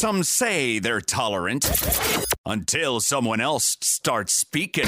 Some 0.00 0.22
say 0.22 0.78
they're 0.78 1.02
tolerant 1.02 1.70
until 2.46 3.00
someone 3.00 3.38
else 3.38 3.76
starts 3.82 4.32
speaking. 4.32 4.86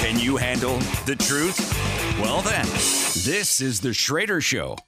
Can 0.00 0.18
you 0.18 0.36
handle 0.36 0.78
the 1.06 1.14
truth? 1.14 1.56
Well, 2.20 2.42
then, 2.42 2.64
this 2.64 3.60
is 3.60 3.78
The 3.78 3.94
Schroeder 3.94 4.40
Show. 4.40 4.78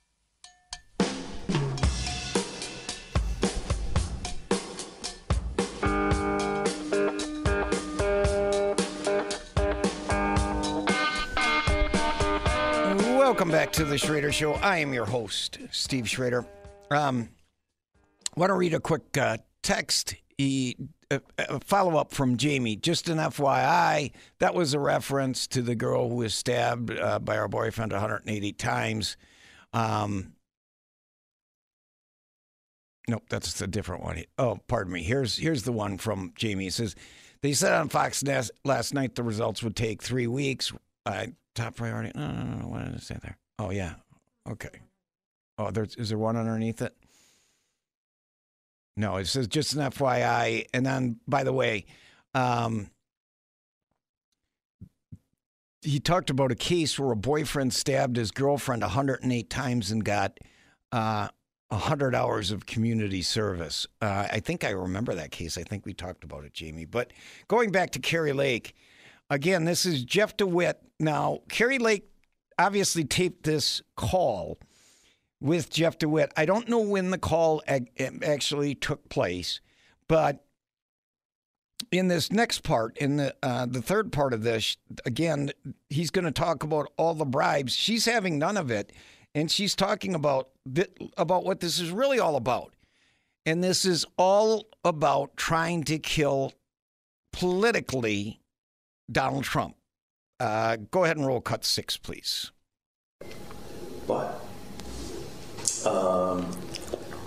Welcome 13.16 13.52
back 13.52 13.70
to 13.74 13.84
the 13.84 13.98
Schroeder 13.98 14.32
Show. 14.32 14.54
I 14.54 14.78
am 14.78 14.92
your 14.92 15.06
host, 15.06 15.60
Steve 15.70 16.08
Schroeder. 16.08 16.44
Um, 16.90 17.28
want 18.36 18.50
to 18.50 18.54
read 18.54 18.74
a 18.74 18.80
quick 18.80 19.16
uh, 19.16 19.38
text. 19.62 20.14
He, 20.36 20.76
uh, 21.10 21.18
a 21.38 21.60
follow 21.60 21.96
up 21.96 22.12
from 22.12 22.36
Jamie. 22.36 22.76
Just 22.76 23.08
an 23.08 23.18
FYI, 23.18 24.12
that 24.38 24.54
was 24.54 24.74
a 24.74 24.78
reference 24.78 25.46
to 25.48 25.62
the 25.62 25.74
girl 25.74 26.08
who 26.08 26.16
was 26.16 26.34
stabbed 26.34 26.90
uh, 26.90 27.18
by 27.18 27.36
her 27.36 27.48
boyfriend 27.48 27.92
180 27.92 28.52
times. 28.52 29.16
Um, 29.72 30.32
nope, 33.08 33.24
that's 33.28 33.60
a 33.60 33.66
different 33.66 34.02
one. 34.02 34.22
Oh, 34.38 34.58
pardon 34.66 34.92
me. 34.92 35.02
Here's 35.02 35.36
here's 35.36 35.64
the 35.64 35.72
one 35.72 35.98
from 35.98 36.32
Jamie. 36.36 36.68
It 36.68 36.74
says 36.74 36.94
they 37.42 37.52
said 37.52 37.72
on 37.72 37.88
Fox 37.88 38.22
News 38.22 38.50
last 38.64 38.94
night 38.94 39.14
the 39.14 39.22
results 39.22 39.62
would 39.62 39.76
take 39.76 40.02
three 40.02 40.26
weeks. 40.26 40.72
Uh, 41.04 41.26
top 41.54 41.76
priority. 41.76 42.12
No, 42.14 42.30
no, 42.30 42.42
no. 42.42 42.68
What 42.68 42.84
did 42.84 42.94
it 42.94 43.02
say 43.02 43.16
there? 43.22 43.36
Oh 43.58 43.70
yeah. 43.70 43.94
Okay. 44.48 44.80
Oh, 45.58 45.70
there's 45.70 45.94
is 45.96 46.08
there 46.08 46.18
one 46.18 46.36
underneath 46.36 46.82
it? 46.82 46.94
No, 48.96 49.16
it 49.16 49.26
says 49.26 49.48
just 49.48 49.74
an 49.74 49.90
FYI. 49.90 50.66
And 50.72 50.86
then, 50.86 51.18
by 51.26 51.44
the 51.44 51.52
way, 51.52 51.86
um, 52.34 52.90
he 55.82 56.00
talked 56.00 56.30
about 56.30 56.52
a 56.52 56.56
case 56.56 56.98
where 56.98 57.12
a 57.12 57.16
boyfriend 57.16 57.72
stabbed 57.72 58.16
his 58.16 58.30
girlfriend 58.30 58.82
108 58.82 59.50
times 59.50 59.90
and 59.90 60.04
got 60.04 60.38
uh, 60.92 61.28
100 61.68 62.14
hours 62.14 62.50
of 62.50 62.66
community 62.66 63.22
service. 63.22 63.86
Uh, 64.00 64.26
I 64.30 64.40
think 64.40 64.64
I 64.64 64.70
remember 64.70 65.14
that 65.14 65.30
case. 65.30 65.58
I 65.58 65.62
think 65.62 65.84
we 65.84 65.92
talked 65.92 66.24
about 66.24 66.44
it, 66.44 66.54
Jamie. 66.54 66.84
But 66.84 67.12
going 67.48 67.70
back 67.70 67.90
to 67.92 67.98
Kari 67.98 68.32
Lake, 68.32 68.74
again, 69.28 69.64
this 69.64 69.84
is 69.84 70.04
Jeff 70.04 70.36
DeWitt. 70.36 70.80
Now, 71.00 71.40
Kari 71.48 71.78
Lake 71.78 72.08
obviously 72.58 73.04
taped 73.04 73.42
this 73.42 73.82
call 73.96 74.58
with 75.40 75.70
Jeff 75.70 75.98
DeWitt. 75.98 76.32
I 76.36 76.44
don't 76.44 76.68
know 76.68 76.80
when 76.80 77.10
the 77.10 77.18
call 77.18 77.62
actually 77.68 78.74
took 78.74 79.08
place, 79.08 79.60
but 80.08 80.44
in 81.90 82.08
this 82.08 82.32
next 82.32 82.62
part, 82.62 82.96
in 82.98 83.16
the 83.16 83.34
uh, 83.42 83.66
the 83.66 83.82
third 83.82 84.12
part 84.12 84.32
of 84.32 84.42
this, 84.42 84.76
again, 85.04 85.50
he's 85.90 86.10
going 86.10 86.24
to 86.24 86.32
talk 86.32 86.62
about 86.62 86.92
all 86.96 87.14
the 87.14 87.24
bribes. 87.24 87.74
She's 87.74 88.04
having 88.04 88.38
none 88.38 88.56
of 88.56 88.70
it, 88.70 88.92
and 89.34 89.50
she's 89.50 89.74
talking 89.74 90.14
about 90.14 90.48
th- 90.72 90.92
about 91.16 91.44
what 91.44 91.60
this 91.60 91.78
is 91.78 91.90
really 91.90 92.18
all 92.18 92.36
about. 92.36 92.72
And 93.46 93.62
this 93.62 93.84
is 93.84 94.06
all 94.16 94.66
about 94.84 95.36
trying 95.36 95.84
to 95.84 95.98
kill 95.98 96.54
politically 97.32 98.40
Donald 99.10 99.44
Trump. 99.44 99.76
Uh, 100.40 100.76
go 100.90 101.04
ahead 101.04 101.16
and 101.16 101.26
roll 101.26 101.40
cut 101.40 101.64
six, 101.64 101.96
please. 101.96 102.50
But 104.06 104.43
um, 105.86 106.50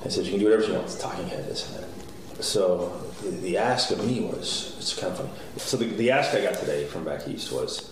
I 0.05 0.09
said, 0.09 0.25
you 0.25 0.31
can 0.31 0.39
do 0.39 0.45
whatever 0.45 0.66
you 0.66 0.73
want. 0.73 0.89
Talking 1.00 1.27
head, 1.27 1.47
this 1.47 1.69
and 1.69 1.83
that. 1.83 2.44
So 2.44 2.89
the, 3.22 3.30
the, 3.30 3.58
ask 3.58 3.91
of 3.91 4.05
me 4.05 4.22
was, 4.22 4.75
it's 4.77 4.97
kind 4.97 5.11
of 5.11 5.17
funny. 5.17 5.30
So 5.58 5.77
the, 5.77 5.86
the 5.86 6.11
ask 6.11 6.36
I 6.36 6.41
got 6.41 6.55
today 6.55 6.85
from 6.85 7.03
back 7.03 7.28
east 7.28 7.52
was, 7.52 7.91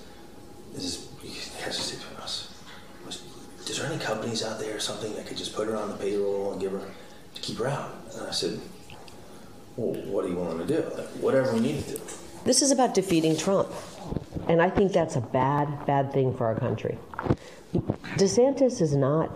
is 0.75 1.09
stay 1.71 1.97
between 1.97 2.17
us. 2.17 2.53
Was, 3.05 3.23
is 3.67 3.77
there 3.77 3.91
any 3.91 4.01
companies 4.01 4.43
out 4.43 4.59
there 4.59 4.75
or 4.75 4.79
something 4.79 5.13
that 5.15 5.25
could 5.25 5.37
just 5.37 5.55
put 5.55 5.67
her 5.67 5.75
on 5.75 5.89
the 5.89 5.95
payroll 5.95 6.51
and 6.51 6.61
give 6.61 6.71
her, 6.71 6.81
to 7.33 7.41
keep 7.41 7.57
her 7.57 7.67
out? 7.67 7.91
And 8.13 8.27
I 8.27 8.31
said, 8.31 8.59
well, 9.75 9.99
what 10.05 10.25
do 10.25 10.31
you 10.31 10.37
want 10.37 10.65
to 10.65 10.67
do? 10.67 10.87
Like, 10.95 11.07
whatever 11.21 11.53
we 11.53 11.59
need 11.59 11.83
to 11.85 11.97
do. 11.97 12.01
This 12.43 12.61
is 12.61 12.71
about 12.71 12.93
defeating 12.93 13.35
Trump. 13.35 13.69
And 14.47 14.61
I 14.61 14.69
think 14.69 14.93
that's 14.93 15.15
a 15.15 15.21
bad, 15.21 15.85
bad 15.87 16.13
thing 16.13 16.35
for 16.37 16.45
our 16.45 16.55
country. 16.55 16.97
DeSantis 18.17 18.79
is 18.81 18.95
not 18.95 19.31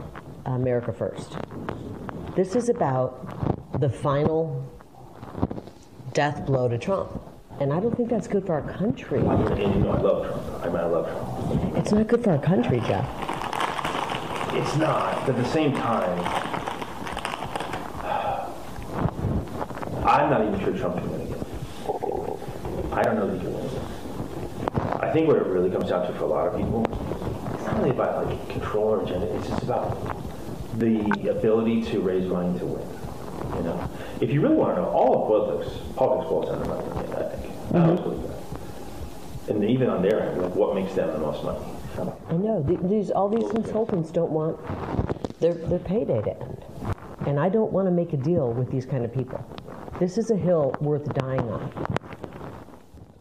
America 0.55 0.91
First. 0.91 1.37
This 2.35 2.55
is 2.55 2.69
about 2.69 3.79
the 3.79 3.89
final 3.89 4.65
death 6.13 6.45
blow 6.45 6.67
to 6.67 6.77
Trump. 6.77 7.21
And 7.59 7.73
I 7.73 7.79
don't 7.79 7.95
think 7.95 8.09
that's 8.09 8.27
good 8.27 8.45
for 8.45 8.53
our 8.53 8.73
country. 8.73 9.19
And 9.19 9.59
you 9.59 9.81
know 9.81 9.91
I 9.91 9.99
love 9.99 10.25
Trump. 10.25 10.63
I 10.63 10.67
mean, 10.67 10.77
I 10.77 10.85
love 10.85 11.07
Trump. 11.07 11.77
It's 11.77 11.91
not 11.91 12.07
good 12.07 12.23
for 12.23 12.31
our 12.31 12.41
country, 12.41 12.79
Jeff. 12.79 13.05
It's 14.53 14.75
not. 14.77 15.25
But 15.25 15.35
at 15.35 15.43
the 15.43 15.49
same 15.49 15.73
time, 15.73 16.19
I'm 20.05 20.29
not 20.29 20.45
even 20.45 20.59
sure 20.61 20.73
Trump 20.77 20.97
can 20.97 21.11
win 21.11 21.21
again. 21.21 21.45
I 22.91 23.03
don't 23.03 23.16
know 23.16 23.27
that 23.27 23.37
he 23.37 23.41
can 23.41 23.53
win 23.53 23.66
again. 23.66 23.85
I 25.01 25.11
think 25.11 25.27
what 25.27 25.37
it 25.37 25.45
really 25.45 25.69
comes 25.69 25.89
down 25.89 26.07
to 26.07 26.13
for 26.17 26.23
a 26.23 26.27
lot 26.27 26.47
of 26.47 26.57
people, 26.57 26.85
it's 27.53 27.66
not 27.66 27.77
really 27.77 27.91
about 27.91 28.25
like 28.25 28.49
control 28.49 28.85
or 28.85 29.03
agenda. 29.03 29.27
It's 29.35 29.47
just 29.47 29.63
about 29.63 29.97
the 30.78 31.30
ability 31.30 31.84
to 31.91 32.00
raise 32.00 32.28
money 32.28 32.57
to 32.59 32.66
win. 32.66 32.88
You 33.56 33.63
know, 33.63 33.90
if 34.22 34.30
you 34.30 34.41
really 34.41 34.56
want 34.56 34.75
to 34.75 34.81
know, 34.81 34.90
all 34.90 35.24
of 35.24 35.28
politics, 35.28 35.80
politics 35.96 36.30
boils 36.30 36.50
down 36.50 36.62
to 36.62 36.68
money. 36.68 36.88
I 37.13 37.35
think. 37.35 37.53
Mm-hmm. 37.69 37.78
I 37.78 37.96
believe 37.96 38.28
that. 38.28 39.56
And 39.56 39.63
even 39.63 39.90
on 39.90 40.02
their 40.02 40.22
end, 40.22 40.41
like 40.41 40.56
what 40.56 40.75
makes 40.75 40.94
them 40.94 41.12
the 41.12 41.19
most 41.19 41.44
money? 41.44 41.59
I 42.29 42.34
know 42.34 42.63
these 42.88 43.12
all 43.12 43.28
these 43.28 43.50
consultants 43.52 44.12
don't 44.12 44.31
want 44.31 44.58
their 45.40 45.53
their 45.53 45.79
payday 45.79 46.22
to 46.22 46.41
end, 46.41 46.66
and 47.25 47.40
I 47.40 47.50
don't 47.50 47.72
want 47.72 47.88
to 47.88 47.91
make 47.91 48.13
a 48.13 48.18
deal 48.18 48.53
with 48.53 48.72
these 48.72 48.85
kind 48.85 49.03
of 49.03 49.13
people. 49.13 49.44
This 50.00 50.18
is 50.18 50.31
a 50.31 50.38
hill 50.38 50.75
worth 50.79 51.13
dying 51.13 51.41
on. 51.50 51.97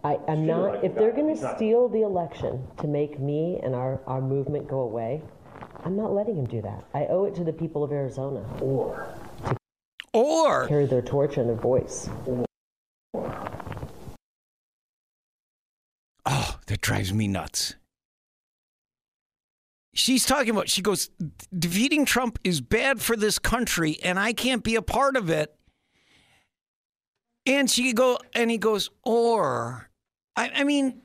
I, 0.04 0.16
am 0.28 0.46
not. 0.46 0.84
If 0.84 0.94
they're 0.94 1.12
going 1.12 1.34
to 1.36 1.56
steal 1.56 1.88
the 1.88 2.02
election 2.02 2.62
to 2.80 2.86
make 2.86 3.18
me 3.18 3.58
and 3.62 3.74
our, 3.74 4.00
our 4.06 4.20
movement 4.20 4.68
go 4.68 4.80
away, 4.80 5.20
I'm 5.88 5.96
not 5.96 6.12
letting 6.12 6.36
him 6.36 6.44
do 6.44 6.60
that. 6.60 6.84
I 6.92 7.06
owe 7.06 7.24
it 7.24 7.34
to 7.36 7.44
the 7.44 7.52
people 7.54 7.82
of 7.82 7.92
Arizona. 7.92 8.44
Or. 8.60 9.08
To 9.46 9.56
or. 10.12 10.68
Carry 10.68 10.84
their 10.84 11.00
torch 11.00 11.38
and 11.38 11.48
their 11.48 11.56
voice. 11.56 12.10
Oh, 16.26 16.58
that 16.66 16.82
drives 16.82 17.14
me 17.14 17.26
nuts. 17.26 17.76
She's 19.94 20.26
talking 20.26 20.50
about, 20.50 20.68
she 20.68 20.82
goes, 20.82 21.08
defeating 21.58 22.04
Trump 22.04 22.38
is 22.44 22.60
bad 22.60 23.00
for 23.00 23.16
this 23.16 23.38
country 23.38 23.98
and 24.02 24.18
I 24.18 24.34
can't 24.34 24.62
be 24.62 24.74
a 24.74 24.82
part 24.82 25.16
of 25.16 25.30
it. 25.30 25.56
And 27.46 27.70
she 27.70 27.94
go, 27.94 28.18
and 28.34 28.50
he 28.50 28.58
goes, 28.58 28.90
or, 29.04 29.88
I, 30.36 30.50
I 30.54 30.64
mean, 30.64 31.00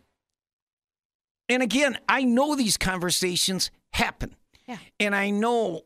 and 1.48 1.64
again, 1.64 1.98
I 2.10 2.26
know 2.26 2.54
these 2.56 2.76
conversations 2.76 3.72
happen. 3.94 4.36
Yeah. 4.68 4.78
And 5.00 5.16
I 5.16 5.30
know, 5.30 5.82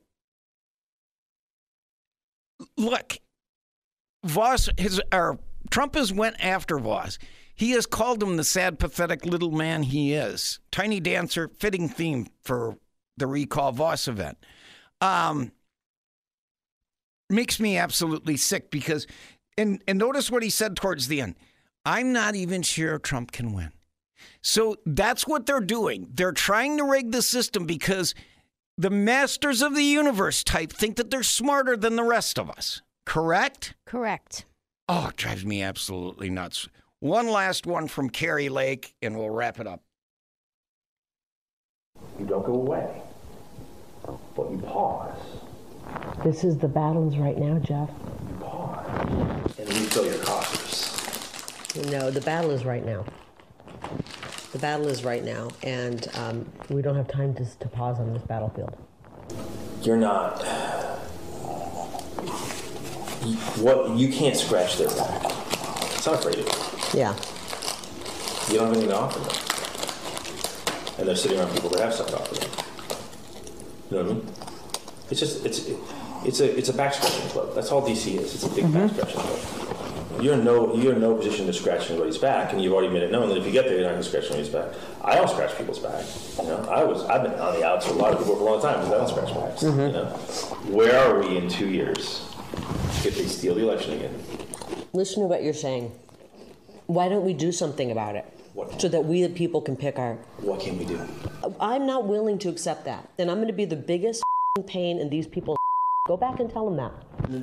look, 2.77 3.17
Vos 4.23 4.69
has, 4.77 5.01
or 5.11 5.39
Trump 5.69 5.95
has 5.95 6.13
went 6.13 6.35
after 6.43 6.77
Vos. 6.77 7.17
He 7.55 7.71
has 7.71 7.87
called 7.87 8.21
him 8.21 8.37
the 8.37 8.43
sad, 8.43 8.77
pathetic 8.77 9.25
little 9.25 9.51
man 9.51 9.83
he 9.83 10.13
is. 10.13 10.59
Tiny 10.71 10.99
dancer, 10.99 11.47
fitting 11.47 11.89
theme 11.89 12.27
for 12.43 12.77
the 13.17 13.25
recall 13.25 13.71
Vos 13.71 14.07
event. 14.07 14.37
Um, 15.01 15.51
makes 17.29 17.59
me 17.59 17.77
absolutely 17.77 18.37
sick 18.37 18.69
because, 18.69 19.07
and 19.57 19.81
and 19.87 19.97
notice 19.97 20.29
what 20.29 20.43
he 20.43 20.49
said 20.49 20.75
towards 20.75 21.07
the 21.07 21.22
end. 21.22 21.35
I'm 21.84 22.13
not 22.13 22.35
even 22.35 22.61
sure 22.61 22.99
Trump 22.99 23.31
can 23.31 23.53
win. 23.53 23.72
So 24.41 24.78
that's 24.85 25.28
what 25.28 25.46
they're 25.46 25.59
doing. 25.59 26.09
They're 26.13 26.31
trying 26.31 26.78
to 26.78 26.84
rig 26.84 27.11
the 27.11 27.22
system 27.22 27.66
because 27.66 28.13
the 28.78 28.90
masters 28.90 29.62
of 29.62 29.74
the 29.74 29.84
universe 29.84 30.44
type 30.44 30.72
think 30.72 30.97
that 30.97 31.09
they're 31.09 31.24
smarter 31.24 31.76
than 31.76 31.96
the 31.96 32.03
rest 32.03 32.38
of 32.38 32.50
us. 32.50 32.82
Correct? 33.06 33.74
Correct. 33.85 34.46
Oh, 34.88 35.08
it 35.08 35.16
drives 35.16 35.44
me 35.44 35.64
absolutely 35.64 36.29
nuts. 36.29 36.68
One 37.00 37.28
last 37.28 37.66
one 37.66 37.88
from 37.88 38.09
Kari 38.09 38.50
Lake, 38.50 38.94
and 39.02 39.18
we'll 39.18 39.29
wrap 39.29 39.59
it 39.59 39.68
up. 39.68 39.82
You 42.20 42.26
don't 42.26 42.46
go 42.46 42.53
away, 42.53 43.02
but 44.35 44.52
you 44.52 44.59
pause. 44.59 45.18
This 46.24 46.44
is 46.44 46.58
the 46.58 46.68
battles 46.68 47.18
right 47.18 47.38
now, 47.38 47.59
Jeff. 47.59 47.90
You 47.90 48.35
pause, 48.40 49.59
and 49.59 49.68
refill 49.70 50.06
your 50.06 50.24
coffers. 50.24 51.85
No, 51.90 52.12
the 52.12 52.22
battle 52.22 52.52
is 52.52 52.66
right 52.66 52.85
now. 52.85 53.06
The 54.57 54.61
battle 54.61 54.87
is 54.87 55.03
right 55.03 55.23
now, 55.23 55.49
and 55.61 56.07
um, 56.15 56.51
we 56.69 56.81
don't 56.81 56.95
have 56.95 57.07
time 57.07 57.35
to, 57.35 57.45
to 57.45 57.67
pause 57.67 57.99
on 57.99 58.11
this 58.11 58.23
battlefield. 58.23 58.75
You're 59.83 59.97
not. 59.97 60.41
what 63.61 63.95
you 63.95 64.11
can't 64.11 64.35
scratch 64.35 64.79
their 64.79 64.87
back. 64.87 65.25
It's 65.93 66.07
not 66.07 66.15
afraid 66.15 66.39
of 66.39 66.47
it. 66.47 66.95
Yeah. 66.95 67.13
You 68.51 68.57
don't 68.57 68.69
have 68.69 68.77
anything 68.77 68.89
to 68.89 68.97
offer 68.97 69.19
them, 69.19 70.97
and 70.97 71.07
they're 71.07 71.15
sitting 71.15 71.37
around 71.37 71.53
people 71.53 71.69
that 71.69 71.81
have 71.81 71.93
stuff 71.93 72.07
to 72.07 72.15
offer 72.19 72.33
them. 72.33 72.49
You 73.91 73.97
know 73.97 74.03
what 74.05 74.11
I 74.11 74.15
mean? 74.15 74.27
It's 75.11 75.19
just 75.19 75.45
it's 75.45 75.69
it's 76.25 76.39
a 76.39 76.57
it's 76.57 76.69
a 76.69 76.73
back 76.73 76.95
scratching 76.95 77.29
club. 77.29 77.53
That's 77.53 77.71
all 77.71 77.87
DC 77.87 78.15
is. 78.15 78.33
It's 78.33 78.43
a 78.43 78.49
big 78.49 78.73
back 78.73 78.89
scratching 78.89 79.21
club. 79.21 79.66
You're 80.22 80.34
in 80.34 80.43
no 80.43 80.75
you're 80.75 80.93
in 80.93 81.02
no 81.02 81.16
position 81.16 81.46
to 81.47 81.53
scratch 81.53 81.90
anybody's 81.90 82.17
back, 82.17 82.53
and 82.53 82.61
you've 82.61 82.73
already 82.73 82.91
made 82.91 83.03
it 83.03 83.11
known 83.11 83.29
that 83.29 83.37
if 83.37 83.46
you 83.46 83.52
get 83.52 83.66
there, 83.66 83.75
you're 83.75 83.84
not 83.84 83.91
going 83.91 84.03
to 84.03 84.08
scratch 84.08 84.25
anybody's 84.25 84.49
back. 84.49 84.73
I 85.03 85.16
don't 85.16 85.29
scratch 85.29 85.58
people's 85.58 85.79
back. 85.79 86.05
You 86.37 86.49
know, 86.49 86.67
I 86.69 86.84
was 86.84 87.03
I've 87.05 87.23
been 87.23 87.40
on 87.40 87.53
the 87.53 87.66
outs 87.66 87.87
with 87.87 87.97
a 87.97 87.99
lot 87.99 88.14
of 88.14 88.19
people 88.19 88.35
for 88.35 88.41
a 88.41 88.46
long 88.46 88.61
time 88.61 88.79
because 88.79 88.93
I 88.93 88.97
don't 88.97 89.09
scratch 89.09 89.34
backs. 89.34 89.64
You 89.64 89.69
mm-hmm. 89.69 89.93
know, 89.93 90.75
where 90.75 90.97
are 90.99 91.19
we 91.19 91.37
in 91.37 91.49
two 91.49 91.69
years 91.69 92.25
if 93.05 93.17
they 93.17 93.28
steal 93.28 93.55
the 93.55 93.61
election 93.61 93.93
again? 93.93 94.14
Listen 94.93 95.23
to 95.23 95.28
what 95.28 95.43
you're 95.43 95.53
saying. 95.53 95.91
Why 96.87 97.09
don't 97.09 97.25
we 97.25 97.34
do 97.34 97.52
something 97.52 97.91
about 97.91 98.16
it? 98.16 98.25
What? 98.53 98.81
So 98.81 98.87
that 98.87 99.05
we 99.05 99.22
the 99.22 99.29
people 99.29 99.61
can 99.61 99.75
pick 99.75 99.99
our. 99.99 100.16
What 100.40 100.61
can 100.61 100.79
we 100.79 100.85
do? 100.85 100.99
I'm 101.59 101.85
not 101.85 102.08
willing 102.08 102.40
to 102.40 102.49
accept 102.49 102.85
that. 102.85 103.08
And 103.19 103.29
I'm 103.29 103.37
going 103.37 103.47
to 103.47 103.53
be 103.53 103.66
the 103.66 103.75
biggest 103.75 104.23
pain 104.66 104.97
in 104.97 105.09
these 105.09 105.28
people's. 105.28 105.58
Go 106.08 106.17
back 106.17 106.40
and 106.40 106.49
tell 106.49 106.66
them 106.66 106.78
that. 106.78 106.93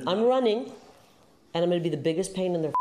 I'm 0.07 0.23
running, 0.23 0.71
and 1.55 1.63
I'm 1.63 1.69
going 1.69 1.81
to 1.81 1.89
be 1.89 1.95
the 1.95 2.01
biggest 2.01 2.33
pain 2.35 2.53
in 2.53 2.61
their. 2.61 2.73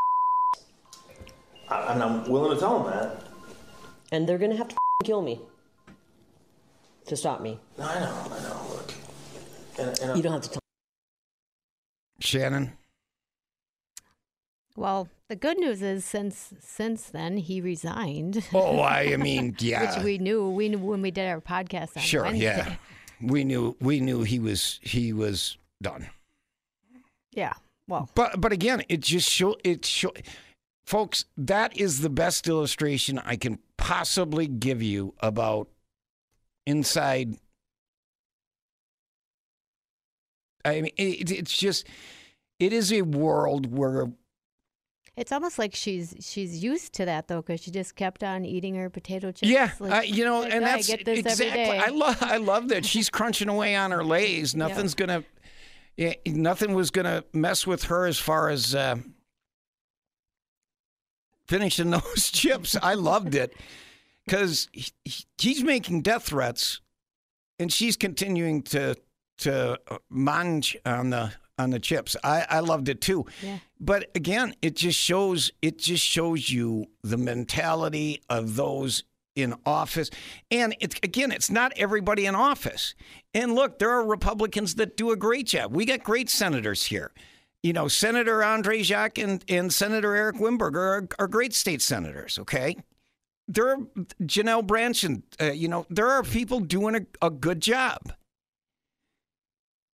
I, 1.68 1.92
and 1.92 2.02
I'm 2.02 2.28
willing 2.30 2.52
to 2.54 2.60
tell 2.60 2.82
them 2.82 2.92
that. 2.92 3.22
And 4.12 4.28
they're 4.28 4.36
going 4.38 4.50
to 4.50 4.56
have 4.56 4.68
to 4.68 4.76
kill 5.04 5.22
me 5.22 5.40
to 7.06 7.16
stop 7.16 7.40
me. 7.40 7.58
No, 7.78 7.84
I 7.84 8.00
know, 8.00 8.26
I 8.32 8.42
know. 8.42 8.66
Look, 8.70 8.92
and, 9.78 9.98
and 10.00 10.16
You 10.16 10.22
don't 10.22 10.32
have 10.32 10.42
to 10.42 10.48
tell. 10.50 10.60
Shannon. 12.20 12.72
Well, 14.76 15.08
the 15.28 15.36
good 15.36 15.58
news 15.58 15.82
is 15.82 16.04
since 16.04 16.52
since 16.60 17.04
then 17.04 17.36
he 17.36 17.60
resigned, 17.60 18.44
Oh, 18.52 18.80
I 18.82 19.16
mean, 19.18 19.54
yeah. 19.60 19.94
which 19.94 20.04
we 20.04 20.18
knew 20.18 20.50
we 20.50 20.68
knew 20.68 20.78
when 20.78 21.00
we 21.00 21.12
did 21.12 21.28
our 21.28 21.40
podcast 21.40 21.96
on 21.96 22.02
Sure, 22.02 22.24
Wednesday. 22.24 22.44
yeah. 22.44 22.76
We 23.22 23.44
knew 23.44 23.76
we 23.80 24.00
knew 24.00 24.22
he 24.24 24.40
was 24.40 24.80
he 24.82 25.12
was 25.12 25.56
done. 25.80 26.08
Yeah. 27.30 27.52
Well, 27.88 28.08
But 28.14 28.40
but 28.40 28.52
again, 28.52 28.82
it 28.88 29.00
just 29.00 29.28
show 29.28 29.56
it 29.62 29.84
show 29.84 30.12
folks, 30.86 31.24
that 31.36 31.76
is 31.76 32.00
the 32.00 32.10
best 32.10 32.48
illustration 32.48 33.18
I 33.18 33.36
can 33.36 33.58
possibly 33.76 34.46
give 34.46 34.82
you 34.82 35.14
about 35.20 35.68
inside 36.66 37.36
I 40.64 40.80
mean 40.80 40.92
it, 40.96 41.30
it's 41.30 41.56
just 41.56 41.86
it 42.58 42.72
is 42.72 42.90
a 42.90 43.02
world 43.02 43.76
where 43.76 44.06
it's 45.16 45.30
almost 45.30 45.58
like 45.58 45.74
she's 45.74 46.14
she's 46.20 46.62
used 46.62 46.92
to 46.94 47.04
that 47.04 47.28
though, 47.28 47.40
because 47.40 47.60
she 47.60 47.70
just 47.70 47.94
kept 47.94 48.24
on 48.24 48.44
eating 48.44 48.74
her 48.74 48.90
potato 48.90 49.30
chips. 49.30 49.48
Yeah, 49.48 49.70
like, 49.78 49.92
uh, 49.92 50.02
you 50.02 50.24
know, 50.24 50.42
and 50.42 50.64
I 50.64 50.72
that's 50.72 50.88
get 50.88 51.04
this 51.04 51.18
every 51.18 51.46
exactly. 51.46 51.64
day. 51.64 51.78
I 51.78 51.88
love, 51.90 52.18
I 52.20 52.36
love 52.38 52.68
that 52.68 52.84
she's 52.84 53.10
crunching 53.10 53.48
away 53.48 53.76
on 53.76 53.92
her 53.92 54.02
lays. 54.02 54.54
Nothing's 54.56 54.94
gonna, 54.94 55.22
yeah, 55.96 56.14
nothing 56.26 56.74
was 56.74 56.90
gonna 56.90 57.24
mess 57.32 57.66
with 57.66 57.84
her 57.84 58.06
as 58.06 58.18
far 58.18 58.48
as 58.48 58.74
uh, 58.74 58.96
finishing 61.46 61.90
those 61.92 62.30
chips. 62.30 62.76
I 62.82 62.94
loved 62.94 63.34
it 63.34 63.54
because 64.26 64.68
he, 64.72 64.92
he's 65.38 65.62
making 65.62 66.02
death 66.02 66.24
threats, 66.24 66.80
and 67.58 67.72
she's 67.72 67.96
continuing 67.96 68.62
to 68.62 68.96
to 69.38 69.78
uh, 69.88 69.98
munch 70.10 70.76
on 70.84 71.10
the 71.10 71.32
on 71.58 71.70
the 71.70 71.78
chips. 71.78 72.16
I, 72.24 72.46
I 72.48 72.60
loved 72.60 72.88
it 72.88 73.00
too. 73.00 73.26
Yeah. 73.42 73.58
But 73.78 74.10
again, 74.14 74.54
it 74.62 74.76
just 74.76 74.98
shows 74.98 75.52
it 75.62 75.78
just 75.78 76.04
shows 76.04 76.50
you 76.50 76.86
the 77.02 77.16
mentality 77.16 78.22
of 78.28 78.56
those 78.56 79.04
in 79.36 79.54
office. 79.66 80.10
And 80.50 80.76
it's 80.80 80.96
again, 81.02 81.32
it's 81.32 81.50
not 81.50 81.72
everybody 81.76 82.26
in 82.26 82.34
office. 82.34 82.94
And 83.32 83.54
look, 83.54 83.78
there 83.78 83.90
are 83.90 84.06
Republicans 84.06 84.76
that 84.76 84.96
do 84.96 85.10
a 85.10 85.16
great 85.16 85.46
job. 85.46 85.74
We 85.74 85.84
got 85.84 86.02
great 86.04 86.30
senators 86.30 86.86
here. 86.86 87.12
You 87.62 87.72
know, 87.72 87.88
Senator 87.88 88.44
Andre 88.44 88.82
Jacque 88.82 89.18
and, 89.18 89.42
and 89.48 89.72
Senator 89.72 90.14
Eric 90.14 90.36
Wimberger 90.36 90.76
are, 90.76 91.08
are 91.18 91.28
great 91.28 91.54
state 91.54 91.80
senators, 91.80 92.38
okay? 92.38 92.76
There 93.48 93.70
are 93.70 93.78
Janel 94.22 94.66
Brandtjen 94.66 95.06
and, 95.06 95.22
uh, 95.40 95.52
you 95.52 95.68
know, 95.68 95.86
there 95.88 96.08
are 96.08 96.22
people 96.22 96.60
doing 96.60 96.94
a, 96.94 97.26
a 97.26 97.30
good 97.30 97.60
job. 97.60 98.12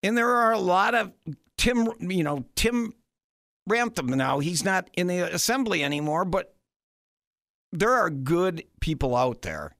And 0.01 0.17
there 0.17 0.29
are 0.29 0.51
a 0.51 0.59
lot 0.59 0.95
of 0.95 1.11
Tim, 1.57 1.89
you 1.99 2.23
know, 2.23 2.45
Tim 2.55 2.93
Ramthun 3.69 4.15
now. 4.15 4.39
He's 4.39 4.63
not 4.63 4.89
in 4.93 5.07
the 5.07 5.33
assembly 5.33 5.83
anymore, 5.83 6.25
but 6.25 6.55
there 7.71 7.93
are 7.93 8.09
good 8.09 8.63
people 8.79 9.15
out 9.15 9.41
there. 9.41 9.75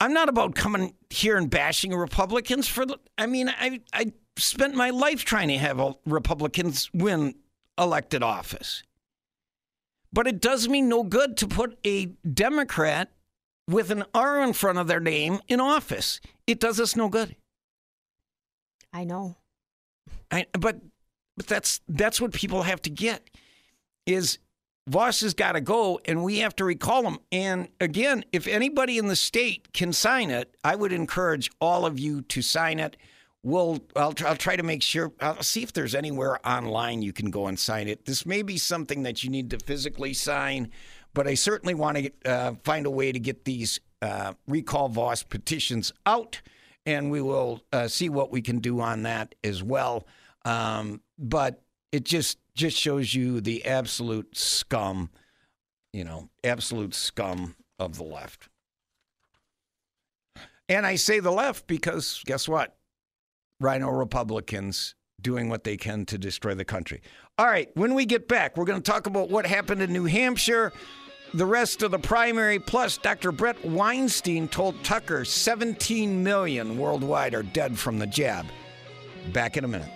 I'm 0.00 0.12
not 0.12 0.28
about 0.28 0.54
coming 0.54 0.94
here 1.08 1.36
and 1.36 1.48
bashing 1.48 1.94
Republicans 1.94 2.68
for 2.68 2.84
the. 2.84 2.98
I 3.16 3.26
mean, 3.26 3.48
I 3.48 3.80
I 3.92 4.12
spent 4.36 4.74
my 4.74 4.90
life 4.90 5.24
trying 5.24 5.48
to 5.48 5.58
have 5.58 5.80
Republicans 6.04 6.90
win 6.92 7.34
elected 7.78 8.22
office. 8.22 8.82
But 10.12 10.26
it 10.26 10.40
does 10.40 10.68
me 10.68 10.82
no 10.82 11.02
good 11.02 11.36
to 11.38 11.48
put 11.48 11.78
a 11.84 12.06
Democrat 12.06 13.10
with 13.68 13.90
an 13.90 14.04
R 14.14 14.42
in 14.42 14.52
front 14.52 14.78
of 14.78 14.86
their 14.86 15.00
name 15.00 15.40
in 15.48 15.60
office. 15.60 16.20
It 16.46 16.60
does 16.60 16.78
us 16.78 16.94
no 16.94 17.08
good. 17.08 17.36
I 18.92 19.04
know. 19.04 19.36
I, 20.30 20.46
but 20.52 20.80
but 21.36 21.46
that's 21.46 21.80
that's 21.88 22.20
what 22.20 22.32
people 22.32 22.62
have 22.62 22.82
to 22.82 22.90
get 22.90 23.28
is 24.06 24.38
Vos 24.88 25.20
has 25.20 25.34
got 25.34 25.52
to 25.52 25.60
go, 25.60 26.00
and 26.04 26.22
we 26.22 26.38
have 26.38 26.54
to 26.56 26.64
recall 26.64 27.02
him. 27.02 27.18
And 27.32 27.68
again, 27.80 28.24
if 28.32 28.46
anybody 28.46 28.98
in 28.98 29.08
the 29.08 29.16
state 29.16 29.72
can 29.72 29.92
sign 29.92 30.30
it, 30.30 30.54
I 30.62 30.76
would 30.76 30.92
encourage 30.92 31.50
all 31.60 31.84
of 31.84 31.98
you 31.98 32.22
to 32.22 32.40
sign 32.40 32.78
it. 32.78 32.96
We'll 33.42 33.80
I'll, 33.96 34.12
try- 34.12 34.28
I'll 34.30 34.36
try 34.36 34.54
to 34.54 34.62
make 34.62 34.82
sure. 34.82 35.12
I'll 35.20 35.42
see 35.42 35.62
if 35.62 35.72
there's 35.72 35.94
anywhere 35.94 36.38
online 36.46 37.02
you 37.02 37.12
can 37.12 37.30
go 37.30 37.48
and 37.48 37.58
sign 37.58 37.88
it. 37.88 38.04
This 38.04 38.24
may 38.24 38.42
be 38.42 38.58
something 38.58 39.02
that 39.02 39.24
you 39.24 39.30
need 39.30 39.50
to 39.50 39.58
physically 39.58 40.14
sign, 40.14 40.70
but 41.14 41.26
I 41.26 41.34
certainly 41.34 41.74
want 41.74 41.96
to 41.98 42.10
uh, 42.24 42.54
find 42.62 42.86
a 42.86 42.90
way 42.90 43.10
to 43.10 43.18
get 43.18 43.44
these 43.44 43.80
uh, 44.02 44.34
recall 44.46 44.88
Vos 44.88 45.24
petitions 45.24 45.92
out, 46.06 46.40
and 46.84 47.10
we 47.10 47.20
will 47.20 47.60
uh, 47.72 47.88
see 47.88 48.08
what 48.08 48.30
we 48.30 48.40
can 48.40 48.60
do 48.60 48.80
on 48.80 49.02
that 49.02 49.34
as 49.42 49.62
well. 49.62 50.06
Um, 50.44 51.00
but 51.18 51.62
it 51.92 52.04
just 52.04 52.38
just 52.54 52.76
shows 52.76 53.14
you 53.14 53.40
the 53.40 53.64
absolute 53.66 54.36
scum, 54.36 55.10
you 55.92 56.04
know, 56.04 56.28
absolute 56.42 56.94
scum 56.94 57.54
of 57.78 57.96
the 57.96 58.04
left. 58.04 58.48
And 60.68 60.86
I 60.86 60.96
say 60.96 61.20
the 61.20 61.30
left 61.30 61.66
because 61.66 62.22
guess 62.26 62.48
what? 62.48 62.76
Rhino 63.60 63.90
Republicans 63.90 64.94
doing 65.20 65.48
what 65.48 65.64
they 65.64 65.76
can 65.76 66.04
to 66.06 66.18
destroy 66.18 66.54
the 66.54 66.64
country. 66.64 67.00
All 67.38 67.46
right, 67.46 67.68
when 67.74 67.94
we 67.94 68.04
get 68.04 68.28
back, 68.28 68.56
we're 68.56 68.64
going 68.64 68.80
to 68.80 68.90
talk 68.90 69.06
about 69.06 69.30
what 69.30 69.46
happened 69.46 69.82
in 69.82 69.92
New 69.92 70.04
Hampshire, 70.04 70.72
the 71.34 71.46
rest 71.46 71.82
of 71.82 71.90
the 71.90 71.98
primary, 71.98 72.58
plus 72.58 72.98
Dr. 72.98 73.32
Bret 73.32 73.62
Weinstein 73.64 74.48
told 74.48 74.82
Tucker 74.84 75.24
17 75.24 76.22
million 76.22 76.78
worldwide 76.78 77.34
are 77.34 77.42
dead 77.42 77.78
from 77.78 77.98
the 77.98 78.06
jab. 78.06 78.46
Back 79.32 79.56
in 79.56 79.64
a 79.64 79.68
minute. 79.68 79.90